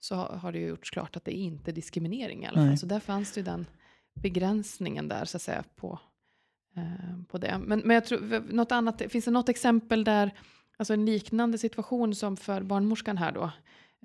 så 0.01 0.15
har 0.15 0.53
det 0.53 0.59
ju 0.59 0.67
gjorts 0.67 0.91
klart 0.91 1.17
att 1.17 1.25
det 1.25 1.39
är 1.39 1.43
inte 1.43 1.73
diskriminering 1.73 2.45
i 2.45 2.47
alla 2.47 2.57
fall. 2.57 2.67
Nej. 2.67 2.77
Så 2.77 2.87
där 2.87 3.01
fanns 3.01 3.33
det 3.33 3.41
ju 3.41 3.45
den 3.45 3.67
begränsningen 4.15 5.09
där 5.09 5.25
så 5.25 5.37
att 5.37 5.43
säga 5.43 5.65
på, 5.77 6.01
eh, 6.77 7.23
på 7.29 7.39
det. 7.39 7.59
Men, 7.59 7.81
men 7.81 7.95
jag 7.95 8.05
tror, 8.05 8.53
något 8.53 8.73
annat, 8.73 9.03
finns 9.09 9.25
det 9.25 9.31
något 9.31 9.49
exempel 9.49 10.05
där, 10.05 10.35
alltså 10.77 10.95
en 10.95 11.05
liknande 11.05 11.59
situation 11.59 12.15
som 12.15 12.37
för 12.37 12.63
barnmorskan 12.63 13.19
här 13.19 13.33
då, 13.33 13.51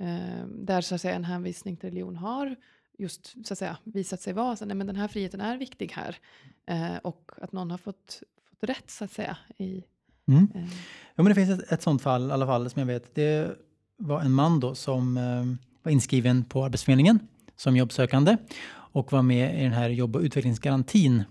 eh, 0.05 0.45
där 0.47 0.81
så 0.81 0.95
att 0.95 1.01
säga, 1.01 1.15
en 1.15 1.25
hänvisning 1.25 1.77
till 1.77 1.89
religion 1.89 2.15
har 2.15 2.55
just 3.01 3.47
så 3.47 3.53
att 3.53 3.57
säga, 3.57 3.77
visat 3.83 4.21
sig 4.21 4.33
vara 4.33 4.55
så, 4.55 4.65
nej, 4.65 4.75
men 4.75 4.87
den 4.87 4.95
här 4.95 5.07
friheten 5.07 5.41
är 5.41 5.57
viktig 5.57 5.91
här. 5.91 6.17
Eh, 6.65 6.97
och 7.03 7.31
att 7.41 7.51
någon 7.51 7.71
har 7.71 7.77
fått, 7.77 8.23
fått 8.49 8.69
rätt 8.69 8.91
så 8.91 9.03
att 9.03 9.11
säga. 9.11 9.37
I, 9.57 9.83
mm. 10.27 10.47
eh. 10.55 10.69
ja, 11.15 11.23
men 11.23 11.25
det 11.25 11.35
finns 11.35 11.49
ett, 11.49 11.71
ett 11.71 11.81
sånt 11.81 12.01
fall 12.01 12.29
i 12.29 12.31
alla 12.31 12.45
fall 12.45 12.69
som 12.69 12.79
jag 12.79 12.87
vet. 12.87 13.15
Det 13.15 13.57
var 13.97 14.21
en 14.21 14.31
man 14.31 14.59
då 14.59 14.75
som 14.75 15.17
eh, 15.17 15.45
var 15.83 15.91
inskriven 15.91 16.43
på 16.43 16.65
Arbetsförmedlingen 16.65 17.19
som 17.55 17.77
jobbsökande 17.77 18.37
och 18.73 19.11
var 19.11 19.21
med 19.21 19.59
i 19.59 19.63
den 19.63 19.73
här 19.73 19.89
jobb 19.89 20.15
och 20.15 20.21
utvecklingsgarantin. 20.21 21.23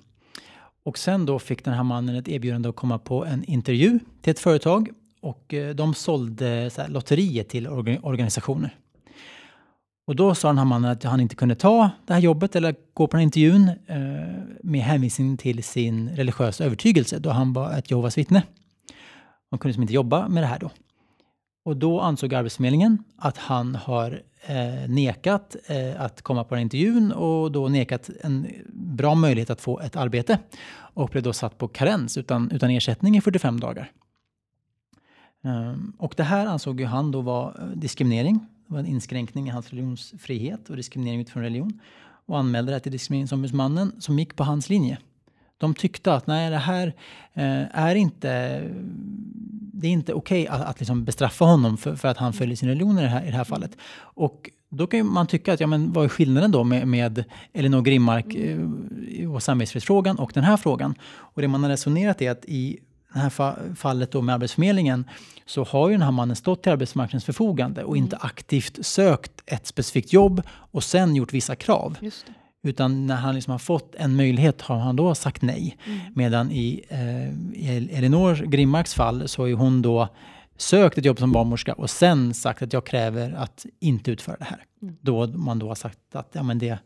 Och 0.82 0.99
sen 0.99 1.26
då 1.26 1.38
fick 1.38 1.64
den 1.64 1.75
här 1.75 1.82
mannen 1.82 2.16
ett 2.16 2.28
erbjudande 2.28 2.68
att 2.68 2.76
komma 2.76 2.99
på 2.99 3.25
en 3.25 3.44
intervju 3.44 3.99
till 4.20 4.30
ett 4.30 4.38
företag 4.38 4.88
och 5.21 5.55
eh, 5.55 5.75
de 5.75 5.95
sålde 5.95 6.71
så 6.71 6.83
här, 6.83 6.89
lotterier 6.89 7.45
till 7.45 7.69
organisationer. 8.03 8.77
Och 10.07 10.17
då 10.17 10.35
sa 10.35 10.49
den 10.49 10.59
här 10.59 10.65
mannen 10.65 10.91
att 10.91 11.05
han 11.05 11.21
inte 11.21 11.35
kunde 11.35 11.55
ta 11.55 11.91
det 12.07 12.12
här 12.12 12.21
jobbet 12.21 12.57
eller 12.57 12.75
gå 12.95 13.07
på 13.07 13.17
den 13.17 13.19
här 13.19 13.25
intervjun 13.25 13.69
eh, 13.87 13.99
med 14.62 14.81
hänvisning 14.81 15.37
till 15.37 15.65
sin 15.65 16.09
religiösa 16.09 16.65
övertygelse 16.65 17.19
då 17.19 17.31
han 17.31 17.53
var 17.53 17.79
ett 17.79 17.91
Jehovas 17.91 18.19
vittne. 18.19 18.43
Han 19.50 19.59
kunde 19.59 19.69
liksom 19.69 19.83
inte 19.83 19.95
jobba 19.95 20.29
med 20.29 20.43
det 20.43 20.47
här 20.47 20.59
då. 20.59 20.71
Och 21.65 21.77
då 21.77 22.00
ansåg 22.00 22.35
Arbetsförmedlingen 22.35 23.05
att 23.17 23.37
han 23.37 23.75
har 23.75 24.23
eh, 24.47 24.89
nekat 24.89 25.57
eh, 25.67 26.03
att 26.03 26.23
komma 26.23 26.45
på 26.45 26.55
den 26.55 26.59
här 26.59 26.62
intervjun 26.62 27.12
och 27.12 27.53
då 27.53 27.69
nekat 27.69 28.11
en 28.21 28.47
bra 28.73 29.15
möjlighet 29.15 29.50
att 29.50 29.61
få 29.61 29.81
ett 29.81 29.97
arbete 29.97 30.39
och 30.73 31.09
blev 31.09 31.23
då 31.23 31.33
satt 31.33 31.59
på 31.59 31.69
karens 31.69 32.17
utan, 32.17 32.50
utan 32.50 32.71
ersättning 32.71 33.17
i 33.17 33.21
45 33.21 33.61
dagar. 33.61 33.91
Ehm, 35.42 35.92
och 35.99 36.14
det 36.16 36.23
här 36.23 36.47
ansåg 36.47 36.80
ju 36.80 36.87
han 36.87 37.11
då 37.11 37.20
var 37.20 37.56
eh, 37.61 37.66
diskriminering. 37.66 38.40
Det 38.66 38.73
var 38.73 38.80
en 38.80 38.87
inskränkning 38.87 39.49
i 39.49 39.50
hans 39.50 39.70
religionsfrihet 39.70 40.70
och 40.70 40.76
diskriminering 40.76 41.20
utifrån 41.20 41.42
religion. 41.42 41.80
Och 42.26 42.38
anmälde 42.38 42.73
det 42.73 42.80
till 42.80 42.92
Diskrimineringsombudsmannen 42.92 43.92
som 43.99 44.18
gick 44.18 44.37
på 44.37 44.44
hans 44.44 44.68
linje. 44.68 44.99
De 45.59 45.75
tyckte 45.75 46.14
att 46.14 46.26
nej, 46.26 46.50
det 46.50 46.56
här 46.56 46.94
eh, 47.35 47.78
är 47.78 47.94
inte 47.94 48.61
det 49.73 49.87
är 49.87 49.92
inte 49.92 50.14
okej 50.14 50.42
okay 50.42 50.61
att, 50.61 50.66
att 50.66 50.80
liksom 50.80 51.04
bestraffa 51.04 51.44
honom 51.44 51.76
för, 51.76 51.97
för, 51.97 52.09
att 52.09 52.16
han 52.16 52.32
följer 52.32 52.56
sin 52.56 52.68
religion 52.68 52.99
i 52.99 53.02
det 53.02 53.09
här, 53.09 53.23
i 53.23 53.30
det 53.30 53.37
här 53.37 53.44
fallet. 53.44 53.76
Och 53.99 54.50
då 54.68 54.87
kan 54.87 55.06
man 55.06 55.26
tycka 55.26 55.52
att 55.52 55.61
ja, 55.61 55.66
men 55.66 55.92
vad 55.92 56.04
är 56.04 56.09
skillnaden 56.09 56.50
då 56.50 56.64
med, 56.64 56.88
med 56.88 57.25
Elinor 57.52 57.82
Grimmark 57.82 58.35
eh, 58.35 59.32
och 59.32 59.42
samvetsfrihetsfrågan 59.42 60.18
och 60.18 60.30
den 60.35 60.44
här 60.44 60.56
frågan? 60.56 60.94
Och 61.02 61.42
det 61.42 61.49
man 61.49 61.62
har 61.62 61.70
resonerat 61.70 62.23
är 62.23 62.30
att 62.30 62.44
i 62.44 62.78
det 63.12 63.19
här 63.19 63.75
fallet 63.75 64.12
då 64.12 64.23
med 64.23 64.35
Arbetsförmedlingen 64.35 65.05
så 65.47 65.64
har 65.64 65.88
ju 65.88 65.95
den 65.95 66.02
här 66.02 66.11
mannen 66.11 66.37
stått 66.37 66.62
till 66.62 66.73
arbetsmarknadens 66.73 67.25
förfogande 67.25 67.85
och 67.85 67.97
inte 67.97 68.17
aktivt 68.17 68.87
sökt 68.87 69.33
ett 69.47 69.67
specifikt 69.67 70.12
jobb 70.12 70.43
och 70.50 70.85
sen 70.85 71.17
gjort 71.17 71.33
vissa 71.33 71.57
krav. 71.57 71.97
Utan 72.62 73.07
när 73.07 73.17
han 73.17 73.35
liksom 73.35 73.50
har 73.50 73.59
fått 73.59 73.95
en 73.95 74.17
möjlighet 74.17 74.62
har 74.62 74.79
han 74.79 74.97
då 74.97 75.14
sagt 75.14 75.43
nej. 75.43 75.76
Mm. 75.87 75.99
Medan 76.14 76.50
i, 76.50 76.85
eh, 76.88 77.61
i 77.61 77.88
Elinor 77.93 78.35
Grimmarks 78.35 78.95
fall 78.95 79.29
så 79.29 79.43
har 79.43 79.52
hon 79.52 79.83
då 79.83 80.09
sökt 80.61 80.99
ett 80.99 81.05
jobb 81.05 81.19
som 81.19 81.33
barnmorska 81.33 81.73
och 81.73 81.90
sen 81.90 82.35
sagt 82.35 82.62
att 82.62 82.73
jag 82.73 82.87
kräver 82.87 83.33
att 83.33 83.67
inte 83.81 84.11
utföra 84.11 84.37
det 84.37 84.45
här. 84.45 84.64
Mm. 84.83 84.97
Då 85.00 85.26
man 85.26 85.59
då 85.59 85.69
har 85.69 85.75
sagt 85.75 85.99
att 86.12 86.31
ja, 86.33 86.43
men 86.43 86.59
det, 86.59 86.79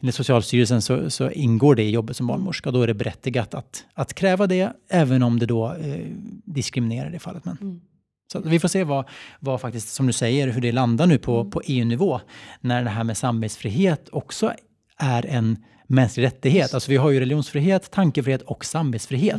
enligt 0.00 0.14
Socialstyrelsen 0.14 0.82
så, 0.82 1.10
så 1.10 1.30
ingår 1.30 1.74
det 1.74 1.82
i 1.82 1.90
jobbet 1.90 2.16
som 2.16 2.26
barnmorska. 2.26 2.70
Då 2.70 2.82
är 2.82 2.86
det 2.86 2.94
berättigat 2.94 3.54
att, 3.54 3.84
att 3.94 4.14
kräva 4.14 4.46
det, 4.46 4.72
även 4.88 5.22
om 5.22 5.38
det 5.38 5.46
då 5.46 5.72
eh, 5.72 6.06
diskriminerar 6.44 7.10
det 7.10 7.18
fallet. 7.18 7.44
Men. 7.44 7.58
Mm. 7.60 7.80
Så 8.32 8.40
vi 8.40 8.60
får 8.60 8.68
se 8.68 8.84
vad, 8.84 9.04
vad 9.40 9.60
faktiskt, 9.60 9.88
som 9.88 10.06
du 10.06 10.12
säger, 10.12 10.48
hur 10.48 10.60
det 10.60 10.72
landar 10.72 11.06
nu 11.06 11.18
på, 11.18 11.40
mm. 11.40 11.50
på 11.50 11.62
EU-nivå. 11.64 12.20
När 12.60 12.84
det 12.84 12.90
här 12.90 13.04
med 13.04 13.16
samvetsfrihet 13.16 14.08
också 14.12 14.52
är 14.96 15.26
en 15.26 15.64
mänsklig 15.86 16.24
rättighet. 16.24 16.74
Alltså 16.74 16.90
vi 16.90 16.96
har 16.96 17.10
ju 17.10 17.20
religionsfrihet, 17.20 17.90
tankefrihet 17.90 18.42
och 18.42 18.64
samvetsfrihet. 18.64 19.34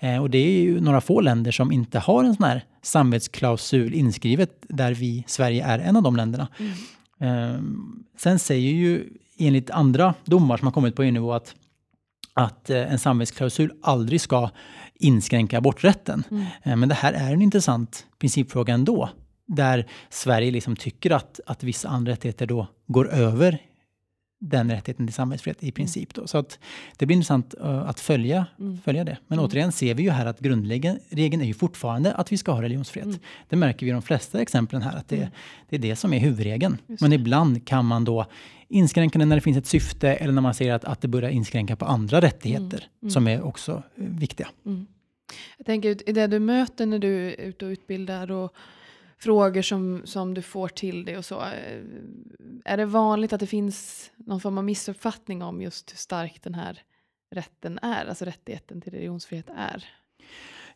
Mm. 0.00 0.14
Eh, 0.16 0.22
och 0.22 0.30
det 0.30 0.38
är 0.38 0.62
ju 0.62 0.80
några 0.80 1.00
få 1.00 1.20
länder 1.20 1.50
som 1.50 1.72
inte 1.72 1.98
har 1.98 2.24
en 2.24 2.34
sån 2.34 2.44
här 2.44 2.64
samvetsklausul 2.82 3.94
inskrivet 3.94 4.50
där 4.68 4.94
vi, 4.94 5.24
Sverige 5.26 5.64
är 5.64 5.78
en 5.78 5.96
av 5.96 6.02
de 6.02 6.16
länderna. 6.16 6.48
Mm. 6.58 6.72
Eh, 7.54 7.60
sen 8.18 8.38
säger 8.38 8.70
ju 8.70 9.04
enligt 9.38 9.70
andra 9.70 10.14
domar 10.24 10.56
som 10.56 10.66
har 10.66 10.72
kommit 10.72 10.96
på 10.96 11.02
EU-nivå 11.02 11.32
att, 11.32 11.54
att 12.34 12.70
eh, 12.70 12.92
en 12.92 12.98
samvetsklausul 12.98 13.72
aldrig 13.82 14.20
ska 14.20 14.50
inskränka 14.94 15.58
aborträtten. 15.58 16.24
Mm. 16.30 16.44
Eh, 16.62 16.76
men 16.76 16.88
det 16.88 16.94
här 16.94 17.12
är 17.12 17.32
en 17.32 17.42
intressant 17.42 18.06
principfråga 18.18 18.74
ändå 18.74 19.10
där 19.46 19.86
Sverige 20.10 20.50
liksom 20.50 20.76
tycker 20.76 21.10
att, 21.10 21.40
att 21.46 21.62
vissa 21.62 21.88
andra 21.88 22.12
rättigheter 22.12 22.46
då 22.46 22.66
går 22.86 23.08
över 23.08 23.58
den 24.40 24.70
rättigheten 24.70 25.06
till 25.06 25.14
samhällsfrihet 25.14 25.62
i 25.62 25.66
mm. 25.66 25.72
princip. 25.72 26.14
Då. 26.14 26.26
Så 26.26 26.38
att 26.38 26.58
det 26.96 27.06
blir 27.06 27.16
intressant 27.16 27.54
uh, 27.60 27.66
att 27.66 28.00
följa, 28.00 28.46
mm. 28.58 28.78
följa 28.84 29.04
det. 29.04 29.16
Men 29.26 29.38
mm. 29.38 29.50
återigen 29.50 29.72
ser 29.72 29.94
vi 29.94 30.02
ju 30.02 30.10
här 30.10 30.26
att 30.26 30.40
grundregeln 30.40 31.00
är 31.40 31.44
ju 31.44 31.54
fortfarande 31.54 32.14
att 32.14 32.32
vi 32.32 32.36
ska 32.36 32.52
ha 32.52 32.62
religionsfrihet. 32.62 33.06
Mm. 33.06 33.20
Det 33.48 33.56
märker 33.56 33.86
vi 33.86 33.90
i 33.90 33.92
de 33.92 34.02
flesta 34.02 34.40
exemplen 34.42 34.82
här, 34.82 34.96
att 34.96 35.08
det, 35.08 35.16
mm. 35.16 35.30
det 35.68 35.76
är 35.76 35.80
det 35.80 35.96
som 35.96 36.12
är 36.12 36.18
huvudregeln. 36.18 36.78
Men 37.00 37.12
ibland 37.12 37.66
kan 37.66 37.84
man 37.84 38.04
då 38.04 38.26
inskränka 38.68 39.18
den 39.18 39.28
när 39.28 39.36
det 39.36 39.42
finns 39.42 39.58
ett 39.58 39.66
syfte 39.66 40.14
eller 40.14 40.32
när 40.32 40.42
man 40.42 40.54
ser 40.54 40.72
att, 40.72 40.84
att 40.84 41.00
det 41.00 41.08
börjar 41.08 41.30
inskränka 41.30 41.76
på 41.76 41.84
andra 41.84 42.20
rättigheter 42.20 42.86
mm. 43.02 43.10
som 43.10 43.28
är 43.28 43.42
också 43.42 43.72
uh, 43.72 44.04
viktiga. 44.18 44.48
Jag 45.58 45.66
tänker 45.66 46.08
i 46.08 46.12
det 46.12 46.26
du 46.26 46.38
möter 46.38 46.86
när 46.86 46.98
du 46.98 47.26
är 47.26 47.40
ute 47.40 47.64
och 47.64 47.70
utbildar 47.70 48.30
och 48.30 48.54
frågor 49.20 49.62
som, 49.62 50.02
som 50.04 50.34
du 50.34 50.42
får 50.42 50.68
till 50.68 51.04
dig 51.04 51.18
och 51.18 51.24
så. 51.24 51.40
Eh, 51.40 51.82
är 52.64 52.76
det 52.76 52.86
vanligt 52.86 53.32
att 53.32 53.40
det 53.40 53.46
finns 53.46 54.10
någon 54.16 54.40
form 54.40 54.58
av 54.58 54.64
missuppfattning 54.64 55.42
om 55.42 55.62
just 55.62 55.92
hur 55.92 55.96
stark 55.96 56.42
den 56.42 56.54
här 56.54 56.82
rätten 57.30 57.78
är, 57.82 58.06
alltså 58.06 58.24
rättigheten 58.24 58.80
till 58.80 58.92
religionsfrihet 58.92 59.50
är? 59.56 59.84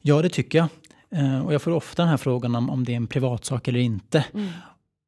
Ja, 0.01 0.23
det 0.23 0.29
tycker 0.29 0.59
jag. 0.59 0.69
Eh, 1.11 1.47
och 1.47 1.55
jag 1.55 1.63
får 1.63 1.71
ofta 1.71 2.03
den 2.03 2.11
här 2.11 2.17
frågan 2.17 2.55
om, 2.55 2.71
om 2.71 2.85
det 2.85 2.93
är 2.93 2.97
en 2.97 3.07
privatsak 3.07 3.69
eller 3.69 3.81
inte. 3.81 4.25
Mm. 4.35 4.49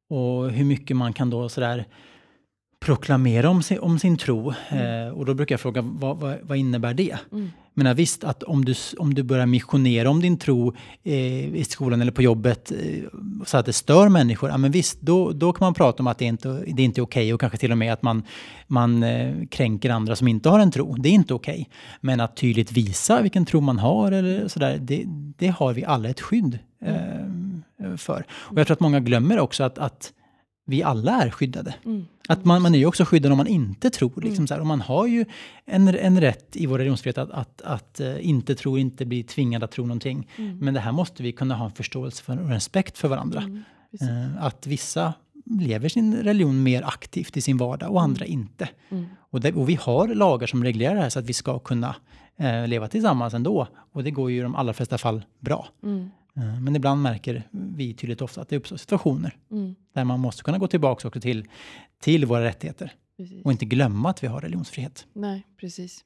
Och 0.09 0.51
hur 0.51 0.65
mycket 0.65 0.97
man 0.97 1.13
kan 1.13 1.29
då 1.29 1.49
sådär 1.49 1.85
proklamera 2.87 3.49
om 3.49 3.63
sin, 3.63 3.79
om 3.79 3.99
sin 3.99 4.17
tro. 4.17 4.53
Mm. 4.69 5.07
Eh, 5.07 5.13
och 5.13 5.25
då 5.25 5.33
brukar 5.33 5.53
jag 5.53 5.59
fråga, 5.59 5.81
vad, 5.81 6.17
vad, 6.17 6.37
vad 6.41 6.57
innebär 6.57 6.93
det? 6.93 7.17
Mm. 7.31 7.51
Men 7.73 7.95
visst, 7.95 8.23
att 8.23 8.43
om 8.43 8.65
du, 8.65 8.73
om 8.97 9.13
du 9.13 9.23
börjar 9.23 9.45
missionera 9.45 10.09
om 10.09 10.21
din 10.21 10.37
tro 10.37 10.73
eh, 11.03 11.55
i 11.55 11.63
skolan 11.69 12.01
eller 12.01 12.11
på 12.11 12.21
jobbet 12.21 12.71
eh, 12.71 13.03
så 13.45 13.57
att 13.57 13.65
det 13.65 13.73
stör 13.73 14.09
människor, 14.09 14.49
ja 14.49 14.57
men 14.57 14.71
visst, 14.71 15.01
då, 15.01 15.31
då 15.31 15.53
kan 15.53 15.65
man 15.65 15.73
prata 15.73 16.03
om 16.03 16.07
att 16.07 16.17
det 16.17 16.25
inte 16.25 16.49
det 16.49 16.81
är 16.81 16.85
inte 16.85 17.01
okej 17.01 17.21
okay, 17.21 17.33
och 17.33 17.39
kanske 17.39 17.57
till 17.57 17.71
och 17.71 17.77
med 17.77 17.93
att 17.93 18.01
man, 18.01 18.23
man 18.67 19.03
eh, 19.03 19.45
kränker 19.49 19.89
andra 19.89 20.15
som 20.15 20.27
inte 20.27 20.49
har 20.49 20.59
en 20.59 20.71
tro. 20.71 20.95
Det 20.95 21.09
är 21.09 21.13
inte 21.13 21.33
okej. 21.33 21.53
Okay. 21.53 21.65
Men 22.01 22.19
att 22.19 22.37
tydligt 22.37 22.71
visa 22.71 23.21
vilken 23.21 23.45
tro 23.45 23.61
man 23.61 23.79
har 23.79 24.11
eller 24.11 24.47
sådär, 24.47 24.77
det, 24.81 25.03
det 25.37 25.47
har 25.47 25.73
vi 25.73 25.85
alla 25.85 26.09
ett 26.09 26.21
skydd 26.21 26.59
mm. 26.81 27.63
eh, 27.83 27.95
för. 27.95 28.25
Och 28.31 28.59
jag 28.59 28.67
tror 28.67 28.75
att 28.75 28.79
många 28.81 28.99
glömmer 28.99 29.39
också 29.39 29.63
att, 29.63 29.77
att 29.77 30.13
vi 30.69 30.83
alla 30.83 31.23
är 31.23 31.29
skyddade. 31.29 31.75
Mm. 31.85 32.05
Att 32.27 32.45
man, 32.45 32.61
man 32.61 32.75
är 32.75 32.79
ju 32.79 32.85
också 32.85 33.05
skyddad 33.05 33.31
om 33.31 33.37
man 33.37 33.47
inte 33.47 33.89
tror. 33.89 34.13
Liksom 34.15 34.35
mm. 34.35 34.47
så 34.47 34.53
här, 34.53 34.61
och 34.61 34.67
man 34.67 34.81
har 34.81 35.07
ju 35.07 35.25
en, 35.65 35.87
en 35.87 36.21
rätt 36.21 36.55
i 36.55 36.65
vår 36.65 36.77
religionsfrihet 36.77 37.17
att, 37.17 37.31
att, 37.31 37.61
att 37.61 38.01
uh, 38.03 38.27
inte 38.27 38.55
tro, 38.55 38.77
inte 38.77 39.05
bli 39.05 39.23
tvingad 39.23 39.63
att 39.63 39.71
tro 39.71 39.85
någonting. 39.85 40.27
Mm. 40.35 40.59
Men 40.59 40.73
det 40.73 40.79
här 40.79 40.91
måste 40.91 41.23
vi 41.23 41.31
kunna 41.31 41.55
ha 41.55 41.65
en 41.65 41.71
förståelse 41.71 42.23
för 42.23 42.39
och 42.39 42.49
respekt 42.49 42.97
för 42.97 43.07
varandra. 43.07 43.43
Uh, 44.01 44.43
att 44.43 44.67
vissa 44.67 45.13
lever 45.59 45.89
sin 45.89 46.15
religion 46.15 46.63
mer 46.63 46.83
aktivt 46.83 47.37
i 47.37 47.41
sin 47.41 47.57
vardag 47.57 47.91
och 47.91 48.01
andra 48.01 48.25
mm. 48.25 48.39
inte. 48.39 48.69
Mm. 48.89 49.05
Och, 49.29 49.41
det, 49.41 49.53
och, 49.53 49.69
vi 49.69 49.75
har 49.81 50.07
lagar 50.07 50.47
som 50.47 50.63
reglerar 50.63 50.95
det 50.95 51.01
här 51.01 51.09
så 51.09 51.19
att 51.19 51.25
vi 51.25 51.33
ska 51.33 51.59
kunna 51.59 51.95
uh, 52.41 52.67
leva 52.67 52.87
tillsammans 52.87 53.33
ändå. 53.33 53.67
Och 53.91 54.03
det 54.03 54.11
går 54.11 54.31
ju 54.31 54.37
i 54.37 54.41
de 54.41 54.55
allra 54.55 54.73
flesta 54.73 54.97
fall 54.97 55.25
bra. 55.39 55.67
Mm. 55.83 56.09
Eh, 56.37 56.61
men 56.61 56.75
ibland 56.75 57.01
märker 57.01 57.47
vi 57.51 57.93
tydligt 57.93 58.21
ofta 58.21 58.41
att 58.41 58.49
det 58.49 58.57
uppstår 58.57 58.77
situationer 58.77 59.37
mm. 59.51 59.75
där 59.93 60.03
man 60.03 60.19
måste 60.19 60.43
kunna 60.43 60.57
gå 60.57 60.67
tillbaka 60.67 61.07
också 61.07 61.21
till, 61.21 61.47
till 61.99 62.25
våra 62.25 62.43
rättigheter 62.43 62.93
precis. 63.17 63.45
och 63.45 63.51
inte 63.51 63.65
glömma 63.65 64.09
att 64.09 64.23
vi 64.23 64.27
har 64.27 64.41
religionsfrihet. 64.41 65.07
Nej, 65.13 65.47
precis. 65.57 66.03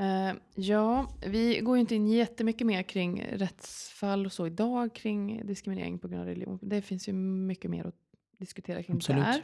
Uh, 0.00 0.38
ja, 0.54 1.08
vi 1.26 1.60
går 1.60 1.76
ju 1.76 1.80
inte 1.80 1.94
in 1.94 2.08
jättemycket 2.08 2.66
mer 2.66 2.82
kring 2.82 3.22
rättsfall 3.32 4.26
och 4.26 4.32
så 4.32 4.46
idag 4.46 4.94
kring 4.94 5.46
diskriminering 5.46 5.98
på 5.98 6.08
grund 6.08 6.20
av 6.20 6.26
religion. 6.26 6.58
Det 6.62 6.82
finns 6.82 7.08
ju 7.08 7.12
mycket 7.12 7.70
mer 7.70 7.84
att 7.84 7.94
diskutera 8.38 8.82
kring 8.82 8.96
Absolut. 8.96 9.24
där. 9.24 9.36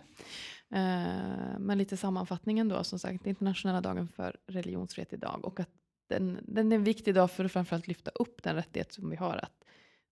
Uh, 0.73 1.59
men 1.59 1.79
lite 1.79 1.97
sammanfattningen 1.97 2.69
då, 2.69 2.85
som 2.85 2.99
sagt, 2.99 3.26
internationella 3.26 3.81
dagen 3.81 4.09
för 4.09 4.37
religionsfrihet 4.47 5.12
idag 5.12 5.40
och 5.45 5.61
att 5.61 5.80
den, 6.11 6.40
den 6.43 6.73
är 6.73 6.76
en 6.76 6.85
viktig 6.85 7.14
dag 7.14 7.31
för 7.31 7.45
att 7.45 7.52
framförallt 7.52 7.87
lyfta 7.87 8.11
upp 8.11 8.43
den 8.43 8.55
rättighet 8.55 8.93
som 8.93 9.11
vi 9.11 9.17
har 9.17 9.37
att 9.37 9.64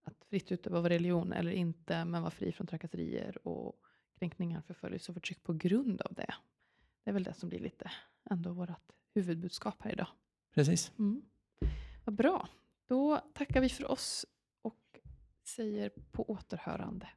att 0.09 0.25
fritt 0.29 0.51
utöva 0.51 0.81
vår 0.81 0.89
religion 0.89 1.33
eller 1.33 1.51
inte, 1.51 2.05
men 2.05 2.21
vara 2.21 2.31
fri 2.31 2.51
från 2.51 2.67
trakasserier 2.67 3.47
och 3.47 3.75
kränkningar, 4.19 4.61
förföljelse 4.61 5.11
och 5.11 5.13
förtryck 5.13 5.43
på 5.43 5.53
grund 5.53 6.01
av 6.01 6.13
det. 6.13 6.33
Det 7.03 7.09
är 7.09 7.13
väl 7.13 7.23
det 7.23 7.33
som 7.33 7.49
blir 7.49 7.59
lite 7.59 7.91
ändå 8.29 8.53
vårt 8.53 8.69
huvudbudskap 9.13 9.81
här 9.81 9.91
idag. 9.91 10.07
Precis. 10.53 10.91
Mm. 10.99 11.21
Vad 12.05 12.15
bra. 12.15 12.49
Då 12.87 13.17
tackar 13.33 13.61
vi 13.61 13.69
för 13.69 13.91
oss 13.91 14.25
och 14.61 14.99
säger 15.43 15.89
på 16.11 16.29
återhörande. 16.29 17.07